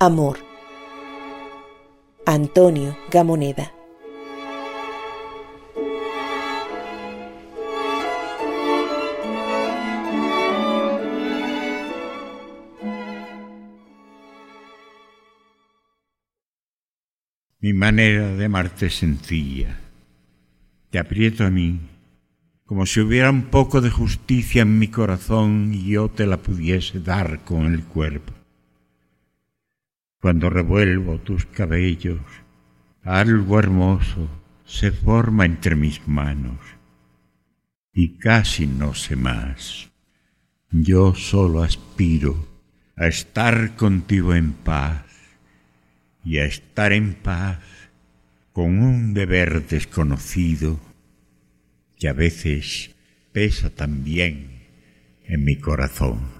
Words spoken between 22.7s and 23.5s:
si hubiera un